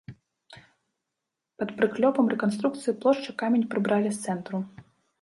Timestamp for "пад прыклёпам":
1.61-2.33